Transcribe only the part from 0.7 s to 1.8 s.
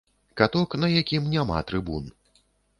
на якім няма